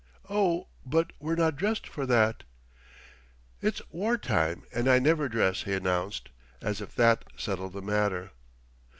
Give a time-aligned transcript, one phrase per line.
[0.31, 2.41] "Oh, but we're not dressed for that!"
[3.61, 8.31] "It's war time and I never dress," he announced, as if that settled the matter.